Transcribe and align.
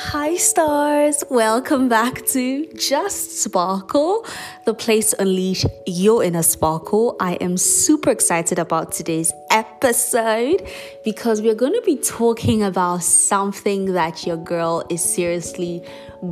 Hi, 0.00 0.36
stars! 0.36 1.24
Welcome 1.28 1.88
back 1.88 2.24
to 2.26 2.72
Just 2.74 3.42
Sparkle, 3.42 4.24
the 4.64 4.72
place 4.72 5.10
to 5.10 5.22
unleash 5.22 5.64
your 5.86 6.22
inner 6.22 6.44
sparkle. 6.44 7.16
I 7.18 7.34
am 7.40 7.56
super 7.56 8.10
excited 8.10 8.60
about 8.60 8.92
today's 8.92 9.32
episode 9.50 10.64
because 11.04 11.42
we're 11.42 11.56
going 11.56 11.72
to 11.72 11.82
be 11.84 11.96
talking 11.96 12.62
about 12.62 13.02
something 13.02 13.94
that 13.94 14.24
your 14.24 14.36
girl 14.36 14.86
is 14.88 15.02
seriously 15.02 15.82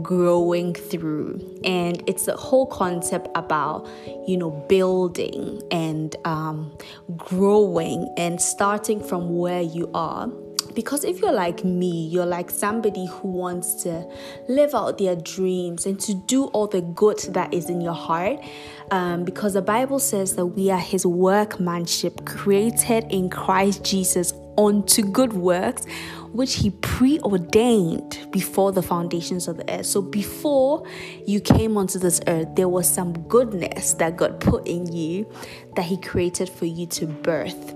growing 0.00 0.72
through. 0.72 1.60
And 1.64 2.04
it's 2.06 2.26
the 2.26 2.36
whole 2.36 2.66
concept 2.66 3.26
about, 3.34 3.88
you 4.28 4.36
know, 4.36 4.52
building 4.68 5.60
and 5.72 6.14
um, 6.24 6.78
growing 7.16 8.14
and 8.16 8.40
starting 8.40 9.02
from 9.02 9.36
where 9.36 9.62
you 9.62 9.90
are 9.92 10.30
because 10.76 11.04
if 11.04 11.20
you're 11.20 11.32
like 11.32 11.64
me, 11.64 12.06
you're 12.06 12.26
like 12.26 12.50
somebody 12.50 13.06
who 13.06 13.28
wants 13.28 13.82
to 13.82 14.06
live 14.46 14.74
out 14.74 14.98
their 14.98 15.16
dreams 15.16 15.86
and 15.86 15.98
to 16.00 16.12
do 16.12 16.44
all 16.48 16.66
the 16.66 16.82
good 16.82 17.18
that 17.30 17.52
is 17.54 17.70
in 17.70 17.80
your 17.80 17.94
heart. 17.94 18.38
Um, 18.90 19.24
because 19.24 19.54
the 19.54 19.62
Bible 19.62 19.98
says 19.98 20.36
that 20.36 20.44
we 20.44 20.70
are 20.70 20.78
His 20.78 21.06
workmanship, 21.06 22.26
created 22.26 23.06
in 23.10 23.30
Christ 23.30 23.84
Jesus 23.84 24.34
unto 24.58 25.02
good 25.02 25.32
works, 25.32 25.86
which 26.32 26.56
He 26.56 26.70
preordained 26.70 28.28
before 28.30 28.70
the 28.70 28.82
foundations 28.82 29.48
of 29.48 29.56
the 29.56 29.78
earth. 29.78 29.86
So 29.86 30.02
before 30.02 30.86
you 31.26 31.40
came 31.40 31.78
onto 31.78 31.98
this 31.98 32.20
earth, 32.26 32.48
there 32.54 32.68
was 32.68 32.86
some 32.86 33.14
goodness 33.28 33.94
that 33.94 34.18
God 34.18 34.40
put 34.40 34.68
in 34.68 34.92
you 34.92 35.26
that 35.74 35.86
He 35.86 35.96
created 35.96 36.50
for 36.50 36.66
you 36.66 36.86
to 36.88 37.06
birth. 37.06 37.74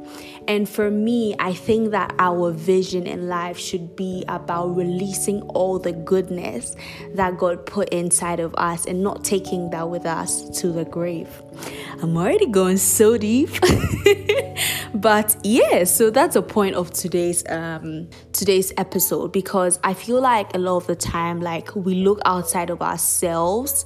And 0.48 0.68
for 0.68 0.90
me, 0.90 1.34
I 1.38 1.52
think 1.52 1.90
that 1.90 2.14
our 2.18 2.50
vision 2.50 3.06
in 3.06 3.28
life 3.28 3.58
should 3.58 3.96
be 3.96 4.24
about 4.28 4.76
releasing 4.76 5.42
all 5.42 5.78
the 5.78 5.92
goodness 5.92 6.74
that 7.14 7.38
God 7.38 7.66
put 7.66 7.88
inside 7.90 8.40
of 8.40 8.54
us 8.56 8.86
and 8.86 9.02
not 9.02 9.24
taking 9.24 9.70
that 9.70 9.88
with 9.88 10.06
us 10.06 10.48
to 10.60 10.72
the 10.72 10.84
grave. 10.84 11.42
I'm 12.02 12.16
already 12.16 12.46
going 12.46 12.78
so 12.78 13.18
deep. 13.18 13.50
but 14.94 15.36
yeah, 15.44 15.84
so 15.84 16.10
that's 16.10 16.34
the 16.34 16.42
point 16.42 16.74
of 16.74 16.92
today's 16.92 17.44
um 17.48 18.08
today's 18.32 18.72
episode 18.76 19.32
because 19.32 19.78
I 19.84 19.94
feel 19.94 20.20
like 20.20 20.54
a 20.54 20.58
lot 20.58 20.78
of 20.78 20.86
the 20.86 20.96
time 20.96 21.40
like 21.40 21.74
we 21.76 21.94
look 21.96 22.20
outside 22.24 22.70
of 22.70 22.82
ourselves. 22.82 23.84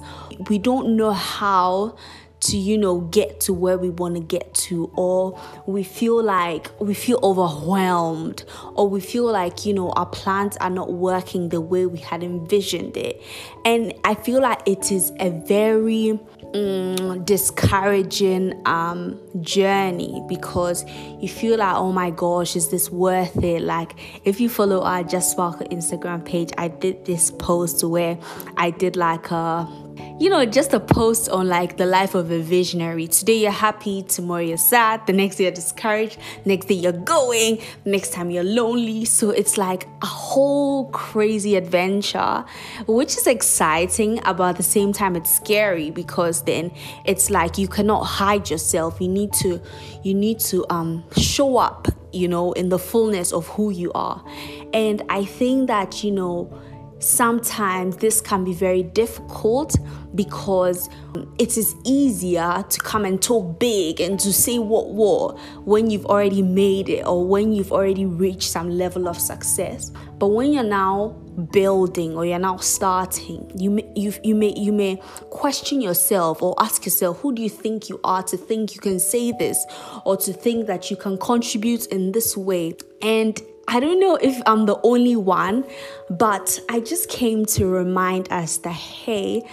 We 0.49 0.57
don't 0.57 0.95
know 0.95 1.11
how 1.11 1.97
to 2.41 2.57
you 2.57 2.77
know 2.77 3.01
get 3.01 3.39
to 3.41 3.53
where 3.53 3.77
we 3.77 3.89
want 3.89 4.15
to 4.15 4.21
get 4.21 4.53
to 4.53 4.91
or 4.95 5.39
we 5.65 5.83
feel 5.83 6.21
like 6.21 6.69
we 6.79 6.93
feel 6.93 7.19
overwhelmed 7.23 8.43
or 8.73 8.87
we 8.89 8.99
feel 8.99 9.31
like 9.31 9.65
you 9.65 9.73
know 9.73 9.91
our 9.91 10.05
plans 10.05 10.57
are 10.57 10.69
not 10.69 10.93
working 10.93 11.49
the 11.49 11.61
way 11.61 11.85
we 11.85 11.99
had 11.99 12.23
envisioned 12.23 12.95
it. 12.97 13.21
And 13.63 13.93
i 14.03 14.13
feel 14.13 14.41
like 14.41 14.61
it 14.65 14.91
is 14.91 15.11
a 15.19 15.29
very 15.29 16.19
mm, 16.53 17.25
discouraging 17.25 18.61
um, 18.65 19.19
journey 19.41 20.23
because 20.27 20.85
you 21.19 21.27
feel 21.27 21.57
like 21.57 21.75
oh 21.75 21.91
my 21.91 22.09
gosh 22.11 22.55
is 22.55 22.69
this 22.69 22.89
worth 22.89 23.43
it? 23.43 23.61
Like 23.61 23.95
if 24.23 24.39
you 24.39 24.49
follow 24.49 24.81
our 24.81 25.03
just 25.03 25.31
sparkle 25.31 25.67
instagram 25.67 26.23
page 26.25 26.51
i 26.57 26.67
did 26.67 27.05
this 27.05 27.31
post 27.31 27.83
where 27.83 28.17
i 28.57 28.69
did 28.69 28.95
like 28.95 29.31
a 29.31 29.67
you 30.19 30.29
know, 30.29 30.45
just 30.45 30.73
a 30.73 30.79
post 30.79 31.29
on 31.29 31.47
like 31.47 31.77
the 31.77 31.85
life 31.85 32.15
of 32.15 32.31
a 32.31 32.39
visionary. 32.39 33.07
Today 33.07 33.39
you're 33.39 33.51
happy, 33.51 34.03
tomorrow 34.03 34.41
you're 34.41 34.57
sad, 34.57 35.05
the 35.07 35.13
next 35.13 35.35
day 35.35 35.43
you're 35.43 35.53
discouraged, 35.53 36.17
next 36.45 36.67
day 36.67 36.75
you're 36.75 36.91
going, 36.91 37.61
next 37.83 38.13
time 38.13 38.29
you're 38.29 38.43
lonely. 38.43 39.05
So 39.05 39.31
it's 39.31 39.57
like 39.57 39.87
a 40.01 40.05
whole 40.05 40.89
crazy 40.91 41.55
adventure, 41.55 42.45
which 42.87 43.17
is 43.17 43.27
exciting, 43.27 44.21
but 44.23 44.41
at 44.41 44.57
the 44.57 44.63
same 44.63 44.93
time 44.93 45.15
it's 45.15 45.35
scary 45.35 45.91
because 45.91 46.43
then 46.43 46.71
it's 47.05 47.29
like 47.29 47.57
you 47.57 47.67
cannot 47.67 48.03
hide 48.03 48.49
yourself. 48.49 49.01
You 49.01 49.09
need 49.09 49.33
to 49.33 49.61
you 50.03 50.13
need 50.13 50.39
to 50.41 50.65
um 50.69 51.03
show 51.17 51.57
up, 51.57 51.87
you 52.13 52.27
know, 52.27 52.53
in 52.53 52.69
the 52.69 52.79
fullness 52.79 53.33
of 53.33 53.47
who 53.47 53.69
you 53.69 53.91
are. 53.93 54.23
And 54.73 55.03
I 55.09 55.25
think 55.25 55.67
that, 55.67 56.03
you 56.03 56.11
know, 56.11 56.61
sometimes 57.05 57.97
this 57.97 58.19
can 58.19 58.43
be 58.43 58.53
very 58.53 58.81
difficult 58.81 59.75
because 60.15 60.89
um, 61.13 61.31
it 61.37 61.55
is 61.57 61.75
easier 61.83 62.63
to 62.67 62.79
come 62.79 63.05
and 63.05 63.21
talk 63.21 63.59
big 63.59 64.01
and 64.01 64.19
to 64.19 64.33
say 64.33 64.57
what 64.57 64.89
what 64.89 65.37
when 65.65 65.89
you've 65.89 66.05
already 66.05 66.41
made 66.41 66.89
it 66.89 67.05
or 67.05 67.25
when 67.25 67.53
you've 67.53 67.71
already 67.71 68.05
reached 68.05 68.49
some 68.49 68.69
level 68.69 69.07
of 69.07 69.19
success. 69.19 69.91
But 70.17 70.29
when 70.29 70.53
you're 70.53 70.63
now 70.63 71.09
building 71.51 72.15
or 72.15 72.25
you're 72.25 72.39
now 72.39 72.55
starting 72.57 73.51
you 73.59 73.69
may, 73.69 73.91
you, 73.95 74.13
you 74.23 74.33
may 74.33 74.53
you 74.57 74.71
may 74.71 74.95
question 75.29 75.81
yourself 75.81 76.41
or 76.41 76.55
ask 76.59 76.85
yourself 76.85 77.19
who 77.19 77.35
do 77.35 77.41
you 77.41 77.49
think 77.49 77.89
you 77.89 77.99
are 78.03 78.23
to 78.23 78.37
think 78.37 78.73
you 78.73 78.79
can 78.79 78.99
say 78.99 79.33
this 79.33 79.63
or 80.05 80.15
to 80.17 80.33
think 80.33 80.65
that 80.67 80.89
you 80.89 80.97
can 80.97 81.17
contribute 81.17 81.85
in 81.87 82.13
this 82.13 82.35
way? 82.35 82.73
And 83.01 83.39
I 83.67 83.79
don't 83.79 83.99
know 83.99 84.15
if 84.15 84.41
I'm 84.45 84.65
the 84.65 84.79
only 84.83 85.15
one, 85.15 85.65
but 86.09 86.59
I 86.69 86.79
just 86.79 87.09
came 87.09 87.45
to 87.47 87.67
remind 87.67 88.31
us 88.31 88.57
that 88.57 88.73
hey, 88.73 89.43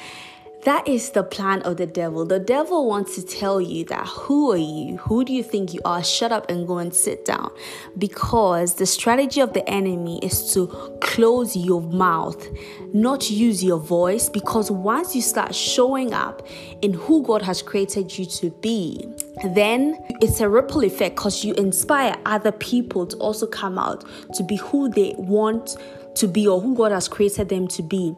that 0.64 0.86
is 0.86 1.10
the 1.10 1.24
plan 1.24 1.62
of 1.62 1.76
the 1.76 1.86
devil. 1.86 2.24
The 2.24 2.38
devil 2.38 2.86
wants 2.86 3.16
to 3.16 3.22
tell 3.22 3.60
you 3.60 3.84
that 3.86 4.06
who 4.06 4.52
are 4.52 4.56
you? 4.56 4.98
Who 4.98 5.24
do 5.24 5.32
you 5.32 5.42
think 5.42 5.74
you 5.74 5.80
are? 5.84 6.04
Shut 6.04 6.30
up 6.30 6.48
and 6.48 6.68
go 6.68 6.78
and 6.78 6.94
sit 6.94 7.24
down. 7.24 7.50
Because 7.98 8.74
the 8.74 8.86
strategy 8.86 9.40
of 9.40 9.54
the 9.54 9.68
enemy 9.68 10.20
is 10.22 10.52
to 10.54 10.68
close 11.00 11.56
your 11.56 11.82
mouth, 11.82 12.46
not 12.92 13.28
use 13.28 13.64
your 13.64 13.80
voice. 13.80 14.28
Because 14.28 14.70
once 14.70 15.16
you 15.16 15.22
start 15.22 15.52
showing 15.52 16.12
up 16.14 16.46
in 16.80 16.92
who 16.92 17.24
God 17.24 17.42
has 17.42 17.60
created 17.60 18.16
you 18.16 18.24
to 18.26 18.50
be, 18.50 19.12
then 19.44 19.98
it's 20.20 20.40
a 20.40 20.48
ripple 20.48 20.84
effect 20.84 21.16
because 21.16 21.44
you 21.44 21.54
inspire 21.54 22.14
other 22.26 22.52
people 22.52 23.06
to 23.06 23.16
also 23.16 23.46
come 23.46 23.78
out 23.78 24.04
to 24.34 24.42
be 24.42 24.56
who 24.56 24.88
they 24.88 25.14
want 25.18 25.76
to 26.14 26.28
be 26.28 26.46
or 26.46 26.60
who 26.60 26.74
God 26.74 26.92
has 26.92 27.08
created 27.08 27.48
them 27.48 27.68
to 27.68 27.82
be. 27.82 28.14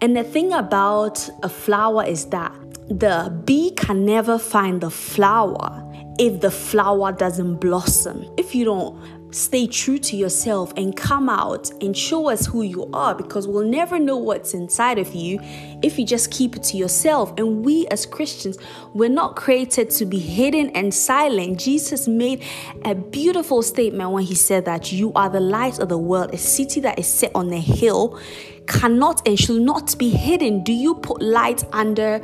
And 0.00 0.16
the 0.16 0.24
thing 0.24 0.52
about 0.52 1.28
a 1.42 1.48
flower 1.48 2.04
is 2.04 2.26
that 2.26 2.52
the 2.88 3.34
bee 3.44 3.70
can 3.72 4.04
never 4.04 4.38
find 4.38 4.80
the 4.80 4.90
flower 4.90 5.80
if 6.18 6.40
the 6.40 6.50
flower 6.50 7.12
doesn't 7.12 7.56
blossom. 7.56 8.24
If 8.36 8.54
you 8.54 8.64
don't 8.64 9.23
stay 9.34 9.66
true 9.66 9.98
to 9.98 10.16
yourself 10.16 10.72
and 10.76 10.96
come 10.96 11.28
out 11.28 11.70
and 11.82 11.96
show 11.96 12.30
us 12.30 12.46
who 12.46 12.62
you 12.62 12.88
are 12.92 13.14
because 13.14 13.48
we'll 13.48 13.66
never 13.66 13.98
know 13.98 14.16
what's 14.16 14.54
inside 14.54 14.96
of 14.98 15.12
you 15.12 15.40
if 15.82 15.98
you 15.98 16.06
just 16.06 16.30
keep 16.30 16.54
it 16.54 16.62
to 16.62 16.76
yourself. 16.76 17.32
And 17.36 17.64
we 17.64 17.86
as 17.88 18.06
Christians, 18.06 18.58
we're 18.92 19.08
not 19.08 19.34
created 19.34 19.90
to 19.90 20.06
be 20.06 20.20
hidden 20.20 20.70
and 20.70 20.94
silent. 20.94 21.58
Jesus 21.58 22.06
made 22.06 22.44
a 22.84 22.94
beautiful 22.94 23.62
statement 23.62 24.12
when 24.12 24.22
he 24.22 24.36
said 24.36 24.64
that 24.66 24.92
you 24.92 25.12
are 25.14 25.28
the 25.28 25.40
light 25.40 25.80
of 25.80 25.88
the 25.88 25.98
world, 25.98 26.32
a 26.32 26.38
city 26.38 26.80
that 26.80 26.98
is 26.98 27.08
set 27.08 27.32
on 27.34 27.52
a 27.52 27.60
hill 27.60 28.20
cannot 28.68 29.26
and 29.26 29.38
should 29.38 29.60
not 29.60 29.98
be 29.98 30.10
hidden. 30.10 30.62
Do 30.62 30.72
you 30.72 30.94
put 30.94 31.20
light 31.20 31.64
under 31.72 32.22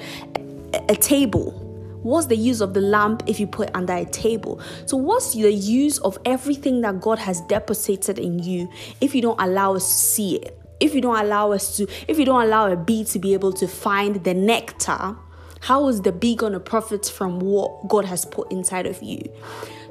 a 0.88 0.94
table? 0.94 1.59
What's 2.02 2.26
the 2.26 2.36
use 2.36 2.60
of 2.60 2.72
the 2.72 2.80
lamp 2.80 3.22
if 3.26 3.38
you 3.38 3.46
put 3.46 3.68
it 3.68 3.76
under 3.76 3.92
a 3.92 4.04
table? 4.04 4.60
So, 4.86 4.96
what's 4.96 5.34
the 5.34 5.52
use 5.52 5.98
of 5.98 6.18
everything 6.24 6.80
that 6.80 7.00
God 7.00 7.18
has 7.18 7.40
deposited 7.42 8.18
in 8.18 8.38
you 8.38 8.70
if 9.00 9.14
you 9.14 9.22
don't 9.22 9.40
allow 9.40 9.74
us 9.74 9.86
to 9.86 9.94
see 9.94 10.36
it? 10.36 10.58
If 10.80 10.94
you 10.94 11.02
don't 11.02 11.18
allow 11.18 11.52
us 11.52 11.76
to, 11.76 11.86
if 12.08 12.18
you 12.18 12.24
don't 12.24 12.42
allow 12.42 12.70
a 12.70 12.76
bee 12.76 13.04
to 13.04 13.18
be 13.18 13.34
able 13.34 13.52
to 13.52 13.68
find 13.68 14.24
the 14.24 14.32
nectar, 14.32 15.14
how 15.60 15.88
is 15.88 16.00
the 16.00 16.12
bee 16.12 16.34
going 16.34 16.54
to 16.54 16.60
profit 16.60 17.04
from 17.06 17.38
what 17.38 17.86
God 17.86 18.06
has 18.06 18.24
put 18.24 18.50
inside 18.50 18.86
of 18.86 19.02
you? 19.02 19.22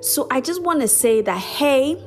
So, 0.02 0.28
I 0.32 0.42
just 0.42 0.64
want 0.64 0.82
to 0.82 0.88
say 0.88 1.22
that, 1.22 1.38
hey, 1.38 2.02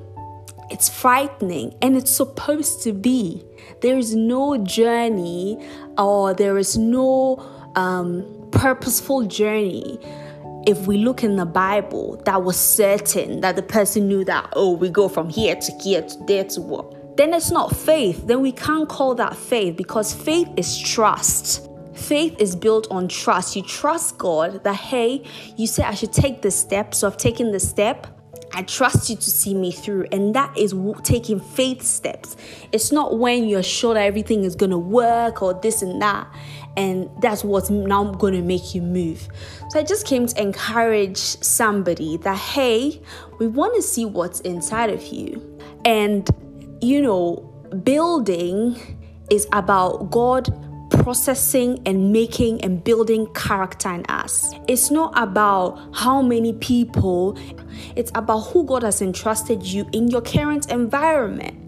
it's 0.72 0.88
frightening 0.88 1.76
and 1.82 1.96
it's 1.96 2.10
supposed 2.10 2.82
to 2.82 2.92
be. 2.92 3.44
There 3.82 3.98
is 3.98 4.14
no 4.14 4.56
journey 4.56 5.58
or 5.98 6.34
there 6.34 6.56
is 6.56 6.78
no 6.78 7.36
um, 7.76 8.48
purposeful 8.50 9.24
journey 9.24 9.98
if 10.66 10.86
we 10.86 10.98
look 10.98 11.24
in 11.24 11.36
the 11.36 11.46
Bible 11.46 12.20
that 12.24 12.42
was 12.42 12.56
certain 12.56 13.40
that 13.40 13.56
the 13.56 13.62
person 13.62 14.06
knew 14.06 14.24
that, 14.24 14.52
oh, 14.54 14.72
we 14.72 14.88
go 14.88 15.08
from 15.08 15.28
here 15.28 15.56
to 15.56 15.72
here 15.78 16.02
to 16.02 16.24
there 16.26 16.44
to 16.44 16.60
what, 16.60 17.16
then 17.16 17.34
it's 17.34 17.50
not 17.50 17.74
faith. 17.74 18.26
Then 18.26 18.40
we 18.40 18.52
can't 18.52 18.88
call 18.88 19.14
that 19.16 19.36
faith 19.36 19.76
because 19.76 20.14
faith 20.14 20.48
is 20.56 20.78
trust. 20.78 21.68
Faith 21.94 22.34
is 22.40 22.56
built 22.56 22.86
on 22.90 23.08
trust. 23.08 23.54
You 23.54 23.62
trust 23.62 24.18
God 24.18 24.64
that, 24.64 24.76
hey, 24.76 25.24
you 25.56 25.66
say 25.66 25.82
I 25.82 25.94
should 25.94 26.12
take 26.12 26.42
this 26.42 26.56
step, 26.58 26.94
so 26.94 27.06
I've 27.06 27.16
taken 27.16 27.52
the 27.52 27.60
step. 27.60 28.06
I 28.54 28.62
trust 28.62 29.08
you 29.08 29.16
to 29.16 29.30
see 29.30 29.54
me 29.54 29.72
through. 29.72 30.06
And 30.12 30.34
that 30.34 30.56
is 30.56 30.74
taking 31.02 31.40
faith 31.40 31.82
steps. 31.82 32.36
It's 32.72 32.92
not 32.92 33.18
when 33.18 33.48
you're 33.48 33.62
sure 33.62 33.94
that 33.94 34.04
everything 34.04 34.44
is 34.44 34.54
going 34.54 34.70
to 34.70 34.78
work 34.78 35.42
or 35.42 35.54
this 35.54 35.82
and 35.82 36.00
that 36.02 36.28
and 36.76 37.10
that's 37.20 37.44
what's 37.44 37.70
now 37.70 38.04
going 38.12 38.34
to 38.34 38.42
make 38.42 38.74
you 38.74 38.82
move. 38.82 39.28
So 39.70 39.78
I 39.78 39.82
just 39.82 40.06
came 40.06 40.26
to 40.26 40.40
encourage 40.40 41.18
somebody 41.18 42.16
that 42.18 42.38
hey, 42.38 43.00
we 43.38 43.46
want 43.46 43.74
to 43.76 43.82
see 43.82 44.04
what's 44.04 44.40
inside 44.40 44.90
of 44.90 45.02
you. 45.06 45.58
And 45.84 46.28
you 46.80 47.00
know, 47.00 47.36
building 47.84 48.98
is 49.30 49.46
about 49.52 50.10
God 50.10 50.48
processing 50.92 51.80
and 51.86 52.12
making 52.12 52.62
and 52.62 52.84
building 52.84 53.26
character 53.34 53.90
in 53.90 54.04
us. 54.06 54.54
It's 54.68 54.90
not 54.90 55.12
about 55.16 55.78
how 55.94 56.22
many 56.22 56.52
people, 56.54 57.38
it's 57.96 58.12
about 58.14 58.40
who 58.40 58.64
God 58.64 58.82
has 58.82 59.02
entrusted 59.02 59.62
you 59.62 59.88
in 59.92 60.08
your 60.08 60.22
current 60.22 60.70
environment. 60.70 61.58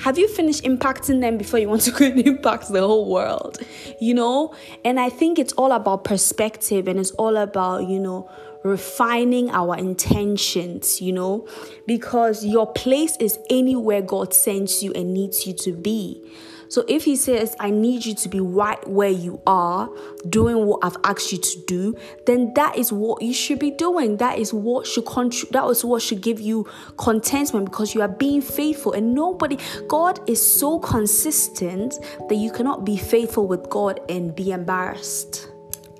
Have 0.00 0.18
you 0.18 0.28
finished 0.28 0.64
impacting 0.64 1.22
them 1.22 1.38
before 1.38 1.58
you 1.58 1.68
want 1.68 1.82
to 1.82 1.90
go 1.90 2.04
and 2.04 2.20
impact 2.20 2.68
the 2.68 2.80
whole 2.80 3.10
world? 3.10 3.58
You 4.00 4.12
know? 4.12 4.54
And 4.84 5.00
I 5.00 5.08
think 5.08 5.38
it's 5.38 5.54
all 5.54 5.72
about 5.72 6.04
perspective 6.04 6.86
and 6.88 7.00
it's 7.00 7.12
all 7.12 7.38
about, 7.38 7.88
you 7.88 7.98
know, 7.98 8.30
refining 8.64 9.50
our 9.50 9.76
intentions, 9.76 11.00
you 11.00 11.12
know, 11.12 11.46
because 11.86 12.44
your 12.44 12.70
place 12.72 13.16
is 13.18 13.38
anywhere 13.50 14.02
God 14.02 14.34
sends 14.34 14.82
you 14.82 14.92
and 14.92 15.14
needs 15.14 15.46
you 15.46 15.54
to 15.54 15.72
be. 15.72 16.22
So 16.68 16.84
if 16.88 17.04
he 17.04 17.16
says, 17.16 17.54
I 17.60 17.70
need 17.70 18.04
you 18.04 18.14
to 18.14 18.28
be 18.28 18.40
right 18.40 18.84
where 18.88 19.10
you 19.10 19.40
are, 19.46 19.90
doing 20.28 20.66
what 20.66 20.80
I've 20.82 20.96
asked 21.04 21.32
you 21.32 21.38
to 21.38 21.64
do, 21.66 21.96
then 22.26 22.52
that 22.54 22.76
is 22.76 22.92
what 22.92 23.22
you 23.22 23.32
should 23.32 23.58
be 23.58 23.70
doing. 23.70 24.16
That 24.16 24.38
is 24.38 24.52
what 24.52 24.86
should 24.86 25.06
contribute, 25.06 25.52
that 25.52 25.64
is 25.66 25.84
what 25.84 26.02
should 26.02 26.20
give 26.20 26.40
you 26.40 26.66
contentment 26.96 27.66
because 27.66 27.94
you 27.94 28.00
are 28.02 28.08
being 28.08 28.40
faithful. 28.40 28.92
And 28.92 29.14
nobody, 29.14 29.58
God 29.88 30.20
is 30.28 30.40
so 30.40 30.78
consistent 30.78 31.94
that 32.28 32.36
you 32.36 32.50
cannot 32.50 32.84
be 32.84 32.96
faithful 32.96 33.46
with 33.46 33.68
God 33.68 34.00
and 34.08 34.34
be 34.34 34.52
embarrassed. 34.52 35.48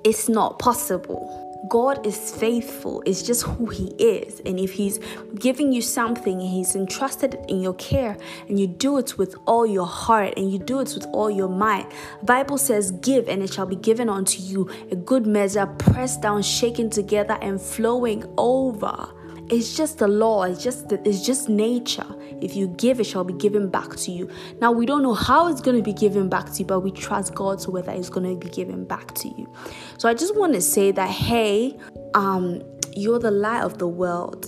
It's 0.03 0.29
not 0.29 0.59
possible. 0.59 1.44
God 1.69 2.05
is 2.05 2.31
faithful. 2.31 3.03
It's 3.05 3.21
just 3.21 3.43
who 3.43 3.67
He 3.67 3.87
is. 3.97 4.41
And 4.45 4.59
if 4.59 4.73
He's 4.73 4.99
giving 5.39 5.71
you 5.71 5.81
something, 5.81 6.39
and 6.41 6.49
He's 6.49 6.75
entrusted 6.75 7.35
it 7.35 7.45
in 7.47 7.61
your 7.61 7.75
care, 7.75 8.17
and 8.47 8.59
you 8.59 8.67
do 8.67 8.97
it 8.97 9.17
with 9.17 9.35
all 9.45 9.65
your 9.65 9.85
heart 9.85 10.33
and 10.37 10.51
you 10.51 10.59
do 10.59 10.79
it 10.79 10.93
with 10.93 11.05
all 11.13 11.29
your 11.29 11.49
might. 11.49 11.91
Bible 12.23 12.57
says, 12.57 12.91
"Give, 12.91 13.27
and 13.27 13.41
it 13.41 13.53
shall 13.53 13.65
be 13.65 13.75
given 13.75 14.09
unto 14.09 14.41
you, 14.41 14.69
a 14.91 14.95
good 14.95 15.25
measure, 15.25 15.65
pressed 15.65 16.21
down, 16.21 16.41
shaken 16.41 16.89
together, 16.89 17.37
and 17.41 17.61
flowing 17.61 18.25
over." 18.37 19.07
It's 19.49 19.77
just 19.77 19.99
the 19.99 20.07
law. 20.07 20.43
It's 20.43 20.63
just 20.63 20.91
it's 20.91 21.23
just 21.25 21.49
nature. 21.49 22.07
If 22.41 22.55
you 22.55 22.67
give, 22.67 22.99
it 22.99 23.05
shall 23.05 23.23
be 23.23 23.33
given 23.33 23.69
back 23.69 23.95
to 23.95 24.11
you. 24.11 24.29
Now 24.61 24.71
we 24.71 24.85
don't 24.85 25.03
know 25.03 25.13
how 25.13 25.47
it's 25.47 25.61
going 25.61 25.77
to 25.77 25.83
be 25.83 25.93
given 25.93 26.29
back 26.29 26.51
to 26.53 26.59
you, 26.59 26.65
but 26.65 26.81
we 26.81 26.91
trust 26.91 27.33
God 27.35 27.61
so 27.61 27.71
whether 27.71 27.91
it's 27.91 28.09
going 28.09 28.27
to 28.27 28.45
be 28.45 28.51
given 28.51 28.85
back 28.85 29.13
to 29.15 29.27
you. 29.29 29.51
So 29.97 30.09
I 30.09 30.13
just 30.13 30.35
want 30.35 30.53
to 30.53 30.61
say 30.61 30.91
that 30.91 31.09
hey, 31.09 31.77
um, 32.13 32.61
you're 32.95 33.19
the 33.19 33.31
light 33.31 33.63
of 33.63 33.77
the 33.77 33.87
world. 33.87 34.47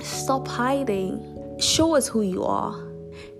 Stop 0.00 0.48
hiding. 0.48 1.28
Show 1.60 1.94
us 1.94 2.08
who 2.08 2.22
you 2.22 2.44
are. 2.44 2.88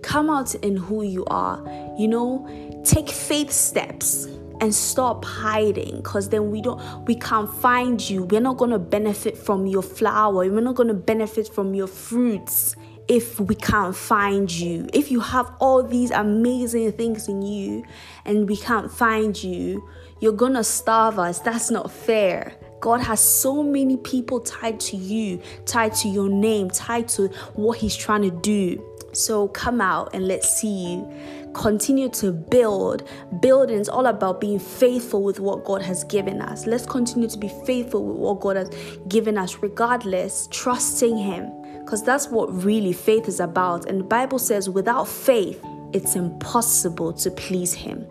Come 0.03 0.31
out 0.31 0.55
in 0.57 0.77
who 0.77 1.03
you 1.03 1.25
are. 1.27 1.63
You 1.99 2.09
know, 2.09 2.83
take 2.85 3.09
faith 3.09 3.51
steps 3.51 4.27
and 4.63 4.73
stop 4.73 5.25
hiding 5.25 5.97
because 5.97 6.29
then 6.29 6.51
we 6.53 6.63
don't 6.63 6.81
we 7.07 7.17
can't 7.17 7.53
find 7.53 8.09
you 8.09 8.23
we're 8.23 8.41
not 8.41 8.57
going 8.57 8.71
to 8.71 8.79
benefit 8.79 9.37
from 9.37 9.67
your 9.67 9.83
flower 9.83 10.49
we're 10.49 10.61
not 10.61 10.77
going 10.77 10.87
to 10.89 10.95
benefit 10.95 11.53
from 11.53 11.75
your 11.75 11.89
fruits 11.89 12.77
if 13.09 13.41
we 13.41 13.55
can't 13.55 13.97
find 13.97 14.51
you 14.51 14.89
if 14.93 15.11
you 15.11 15.21
have 15.21 15.51
all 15.61 15.83
these 15.83 16.11
amazing 16.11 16.93
things 16.93 17.29
in 17.29 17.43
you 17.43 17.85
and 18.25 18.49
we 18.49 18.57
can't 18.57 18.91
find 18.91 19.43
you 19.43 19.87
you're 20.21 20.33
to 20.37 20.65
starve 20.65 21.19
us 21.19 21.41
that's 21.41 21.71
not 21.71 21.91
fair 21.91 22.55
God 22.81 23.01
has 23.01 23.21
so 23.21 23.63
many 23.63 23.97
people 23.97 24.41
tied 24.41 24.81
to 24.81 24.97
you, 24.97 25.41
tied 25.67 25.95
to 25.95 26.09
your 26.09 26.29
name, 26.29 26.69
tied 26.69 27.07
to 27.11 27.29
what 27.55 27.79
He's 27.79 27.95
trying 27.95 28.23
to 28.23 28.33
do. 28.33 28.85
So 29.13 29.47
come 29.47 29.81
out 29.81 30.11
and 30.15 30.27
let's 30.27 30.51
see 30.61 30.97
you 30.97 31.09
continue 31.55 32.09
to 32.09 32.33
build. 32.33 33.09
Building 33.41 33.79
is 33.79 33.89
all 33.89 34.07
about 34.07 34.41
being 34.41 34.59
faithful 34.59 35.23
with 35.23 35.41
what 35.41 35.65
God 35.65 35.83
has 35.83 36.05
given 36.05 36.41
us. 36.41 36.67
Let's 36.67 36.87
continue 36.87 37.29
to 37.29 37.39
be 37.39 37.51
faithful 37.67 38.05
with 38.05 38.17
what 38.17 38.41
God 38.41 38.57
has 38.57 38.71
given 39.09 39.39
us, 39.39 39.57
regardless, 39.63 40.49
trusting 40.51 41.17
Him. 41.17 41.51
Because 41.93 42.05
that's 42.05 42.29
what 42.29 42.65
really 42.65 42.95
faith 42.95 43.29
is 43.29 43.39
about. 43.39 43.85
And 43.85 44.01
the 44.01 44.05
Bible 44.05 44.39
says, 44.39 44.71
without 44.71 45.07
faith, 45.07 45.63
it's 45.93 46.17
impossible 46.17 47.13
to 47.13 47.31
please 47.31 47.75
Him. 47.75 48.07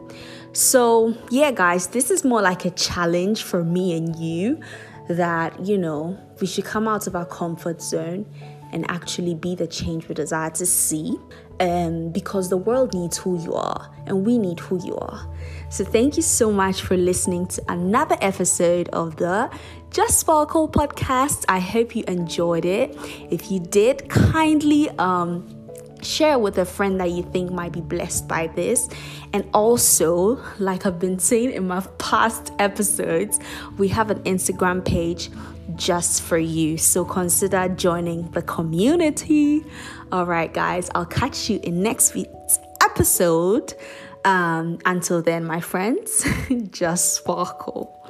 So, 0.53 1.17
yeah, 1.31 1.49
guys, 1.49 1.87
this 1.87 2.11
is 2.11 2.23
more 2.23 2.43
like 2.43 2.63
a 2.63 2.69
challenge 2.69 3.41
for 3.41 3.63
me 3.63 3.97
and 3.97 4.15
you 4.15 4.59
that, 5.09 5.65
you 5.65 5.79
know, 5.79 6.15
we 6.39 6.45
should 6.45 6.63
come 6.63 6.87
out 6.87 7.07
of 7.07 7.15
our 7.15 7.25
comfort 7.25 7.81
zone 7.81 8.31
and 8.71 8.85
actually 8.91 9.33
be 9.33 9.55
the 9.55 9.65
change 9.65 10.07
we 10.07 10.13
desire 10.13 10.51
to 10.51 10.65
see 10.67 11.17
um, 11.59 12.11
because 12.11 12.49
the 12.49 12.57
world 12.57 12.93
needs 12.93 13.17
who 13.17 13.41
you 13.41 13.55
are 13.55 13.91
and 14.05 14.27
we 14.27 14.37
need 14.37 14.59
who 14.59 14.79
you 14.85 14.95
are. 14.97 15.27
So, 15.71 15.83
thank 15.83 16.17
you 16.17 16.23
so 16.23 16.51
much 16.51 16.83
for 16.83 16.95
listening 16.95 17.47
to 17.47 17.63
another 17.67 18.15
episode 18.21 18.89
of 18.89 19.15
the 19.15 19.49
Just 19.91 20.21
Sparkle 20.21 20.69
podcast. 20.69 21.43
I 21.49 21.59
hope 21.59 21.97
you 21.97 22.05
enjoyed 22.07 22.63
it. 22.63 22.97
If 23.29 23.51
you 23.51 23.59
did, 23.59 24.07
kindly 24.07 24.89
um, 24.91 25.45
share 26.01 26.39
with 26.39 26.57
a 26.59 26.63
friend 26.63 26.97
that 27.01 27.11
you 27.11 27.23
think 27.23 27.51
might 27.51 27.73
be 27.73 27.81
blessed 27.81 28.25
by 28.25 28.47
this. 28.47 28.87
And 29.33 29.45
also, 29.53 30.41
like 30.59 30.85
I've 30.85 30.97
been 30.97 31.19
saying 31.19 31.51
in 31.51 31.67
my 31.67 31.81
past 31.97 32.53
episodes, 32.57 33.37
we 33.77 33.89
have 33.89 34.09
an 34.09 34.23
Instagram 34.23 34.85
page 34.85 35.29
just 35.75 36.21
for 36.21 36.37
you. 36.37 36.77
So 36.77 37.03
consider 37.03 37.67
joining 37.67 38.31
the 38.31 38.43
community. 38.43 39.65
All 40.13 40.25
right, 40.25 40.53
guys, 40.53 40.89
I'll 40.95 41.05
catch 41.05 41.49
you 41.49 41.59
in 41.63 41.83
next 41.83 42.13
week's 42.13 42.59
episode. 42.81 43.73
Um, 44.23 44.79
until 44.85 45.21
then, 45.21 45.43
my 45.43 45.59
friends, 45.59 46.25
just 46.71 47.15
sparkle. 47.15 48.00